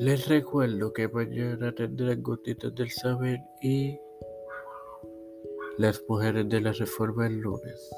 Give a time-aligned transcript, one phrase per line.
[0.00, 4.00] Les recuerdo que mañana tendrán gotitas del saber y
[5.76, 7.90] las mujeres de la reforma el lunes.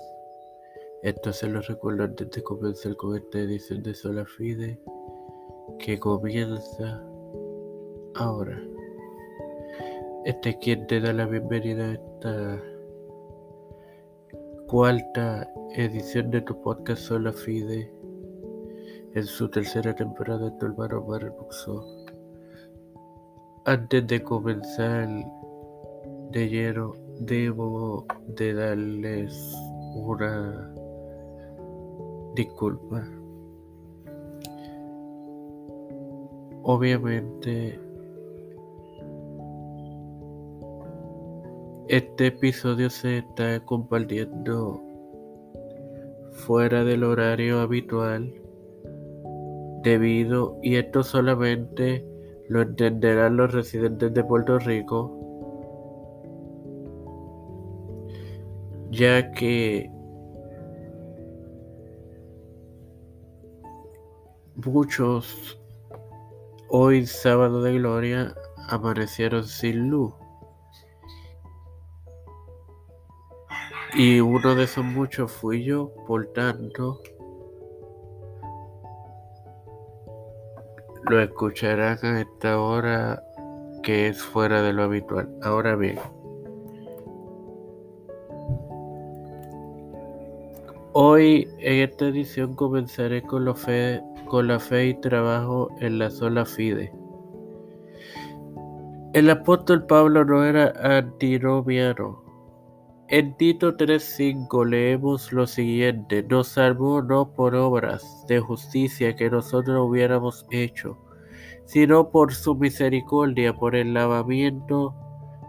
[1.04, 4.80] Esto se lo recuerdo antes de comenzar con esta edición de Sola Fide
[5.78, 7.00] que comienza
[8.16, 8.60] ahora.
[10.24, 12.62] Este es quien te da la bienvenida a esta
[14.66, 18.01] cuarta edición de tu podcast Sola Fide
[19.14, 21.34] en su tercera temporada de tu hermano Mario
[23.66, 25.08] Antes de comenzar
[26.30, 29.54] de lleno, debo de darles
[29.94, 30.72] una
[32.34, 33.06] disculpa.
[36.62, 37.78] Obviamente,
[41.88, 44.80] este episodio se está compartiendo
[46.30, 48.41] fuera del horario habitual
[49.82, 52.06] debido, y esto solamente
[52.48, 55.18] lo entenderán los residentes de Puerto Rico,
[58.90, 59.90] ya que
[64.54, 65.58] muchos
[66.68, 68.34] hoy sábado de gloria
[68.68, 70.12] amanecieron sin luz.
[73.94, 77.02] Y uno de esos muchos fui yo, por tanto,
[81.08, 83.22] lo escucharán a esta hora
[83.82, 85.28] que es fuera de lo habitual.
[85.42, 85.98] Ahora bien,
[90.92, 96.44] hoy en esta edición comenzaré con, fe, con la fe y trabajo en la sola
[96.44, 96.92] fide.
[99.12, 100.72] El apóstol Pablo no era
[103.12, 109.86] en Tito 3.5 leemos lo siguiente, nos salvó no por obras de justicia que nosotros
[109.86, 110.96] hubiéramos hecho,
[111.66, 114.94] sino por su misericordia, por el lavamiento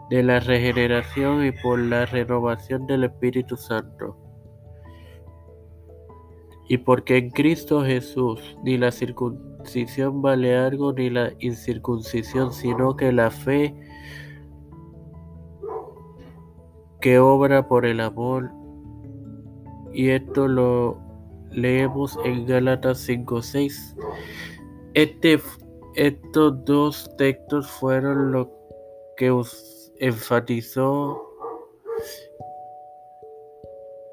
[0.10, 4.18] de la regeneración y por la renovación del Espíritu Santo.
[6.68, 13.14] Y porque en Cristo Jesús ni la circuncisión vale algo ni la incircuncisión, sino que
[13.14, 13.74] la fe
[17.04, 18.50] que obra por el amor.
[19.92, 20.98] Y esto lo
[21.52, 23.94] leemos en Gálatas 5.6.
[24.94, 25.42] Este,
[25.96, 28.50] estos dos textos fueron lo
[29.18, 29.38] que
[30.00, 31.30] enfatizó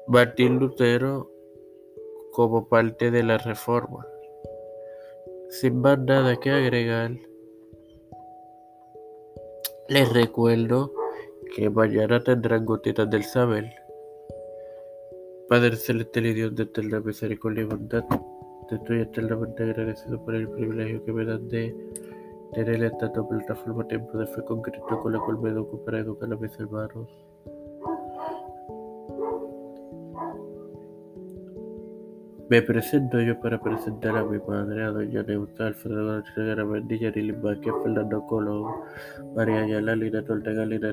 [0.07, 1.31] Martín Lutero
[2.33, 4.05] como parte de la reforma.
[5.47, 7.11] Sin más nada que agregar,
[9.87, 11.00] les recuerdo
[11.55, 13.65] que mañana tendrán gotitas del saber.
[15.49, 18.05] Padre celestial y Dios de eterna misericordia y bondad,
[18.69, 21.75] te estoy eternamente agradecido por el privilegio que me dan de
[22.53, 26.31] tener esta plataforma tiempo de fe con Cristo con la cual me educo para educar
[26.31, 27.09] a mis hermanos.
[32.51, 37.31] Me presento yo para presentar a mi madre, a doña Neusta, Alfredo García Garamendi, Yarili
[37.31, 38.73] Vázquez, Fernando Colón,
[39.33, 40.91] María Ayala, Lina Ortega, Lina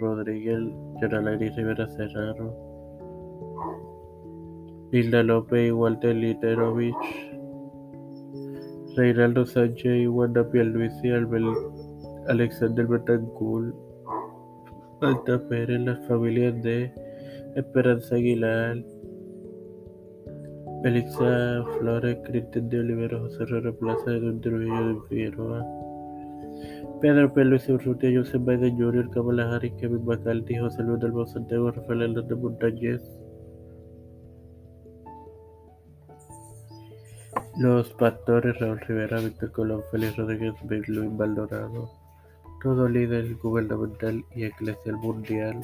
[0.00, 0.58] Rodríguez,
[1.02, 2.54] Yoralairi Rivera Serrano,
[4.90, 6.96] Hilda López y Walter Literovich,
[8.96, 11.10] Reinaldo Sánchez y Wanda Pierluisi,
[12.26, 13.74] Alexander Betancourt,
[15.02, 16.90] Alta Pérez, las familias de
[17.54, 18.78] Esperanza Aguilar,
[20.82, 25.66] Melissa Flores, Cristian de Olivera, José Herrera Plaza, Edwin Trujillo de Figueroa,
[27.00, 27.44] Pedro P.
[27.44, 32.38] Luis Urrutia, Joseph Biden Jr., Kamala Harris, Kevin McCarthy, José Luis del Santiago, Rafael Hernández
[32.38, 33.02] Montañez.
[37.58, 40.54] Los pastores Raúl Rivera, Víctor Colón, Félix Rodríguez,
[40.88, 41.90] Luis Maldonado,
[42.62, 45.60] todo líder gubernamental y eclesial mundial.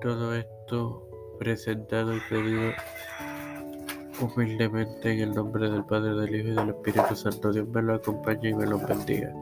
[0.00, 1.06] Todo esto
[1.38, 2.72] presentado y pedido
[4.20, 7.52] humildemente en el nombre del Padre, del Hijo y del Espíritu Santo.
[7.52, 9.32] Dios me lo acompañe y me lo bendiga.